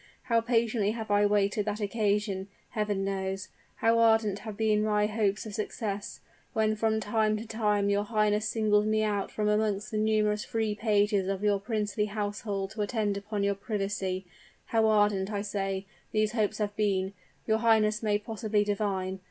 How 0.23 0.41
patiently 0.41 0.87
I 0.87 0.91
have 0.93 1.11
waited 1.29 1.65
that 1.65 1.79
occasion, 1.79 2.47
Heaven 2.71 3.05
knows! 3.05 3.49
how 3.75 3.99
ardent 3.99 4.39
have 4.39 4.57
been 4.57 4.83
my 4.83 5.05
hopes 5.05 5.45
of 5.45 5.53
success, 5.53 6.21
when 6.53 6.75
from 6.75 6.99
time 6.99 7.37
to 7.37 7.45
time 7.45 7.87
your 7.91 8.05
highness 8.05 8.47
singled 8.47 8.87
me 8.87 9.03
out 9.03 9.29
from 9.29 9.47
amongst 9.47 9.91
the 9.91 9.97
numerous 9.99 10.43
free 10.43 10.73
pages 10.73 11.27
of 11.27 11.43
your 11.43 11.59
princely 11.59 12.05
household 12.05 12.71
to 12.71 12.81
attend 12.81 13.15
upon 13.15 13.43
your 13.43 13.53
privacy 13.53 14.25
how 14.65 14.87
ardent, 14.87 15.31
I 15.31 15.43
say, 15.43 15.85
these 16.11 16.31
hopes 16.31 16.57
have 16.57 16.75
been, 16.75 17.13
your 17.45 17.59
highness 17.59 18.01
may 18.01 18.17
possibly 18.17 18.63
divine. 18.63 19.19